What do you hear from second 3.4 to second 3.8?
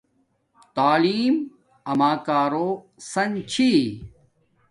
چھی